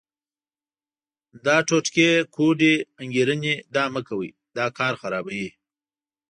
[1.45, 5.47] دا ټوټکې، کوډې، انګېرنې دا مه کوئ، دا کار خرابوي.